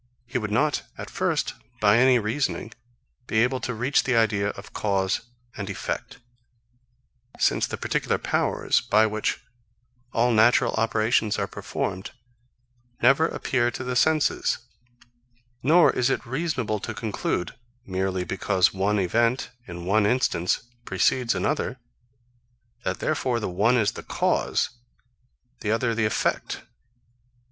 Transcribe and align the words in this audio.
He 0.25 0.39
would 0.39 0.49
not, 0.49 0.81
at 0.97 1.11
first, 1.11 1.53
by 1.79 1.97
any 1.99 2.17
reasoning, 2.17 2.73
be 3.27 3.43
able 3.43 3.59
to 3.59 3.73
reach 3.75 4.01
the 4.03 4.15
idea 4.15 4.49
of 4.49 4.73
cause 4.73 5.21
and 5.55 5.69
effect; 5.69 6.17
since 7.39 7.67
the 7.67 7.77
particular 7.77 8.17
powers, 8.17 8.81
by 8.81 9.05
which 9.05 9.41
all 10.11 10.31
natural 10.31 10.73
operations 10.73 11.37
are 11.37 11.45
performed, 11.45 12.09
never 13.03 13.27
appear 13.27 13.69
to 13.69 13.83
the 13.83 13.95
senses; 13.95 14.57
nor 15.61 15.91
is 15.91 16.09
it 16.09 16.25
reasonable 16.25 16.79
to 16.79 16.95
conclude, 16.95 17.53
merely 17.85 18.23
because 18.23 18.73
one 18.73 18.97
event, 18.97 19.51
in 19.67 19.85
one 19.85 20.07
instance, 20.07 20.63
precedes 20.83 21.35
another, 21.35 21.77
that 22.83 23.01
therefore 23.01 23.39
the 23.39 23.47
one 23.47 23.77
is 23.77 23.91
the 23.91 24.01
cause, 24.01 24.71
the 25.59 25.69
other 25.71 25.93
the 25.93 26.05
effect. 26.05 26.63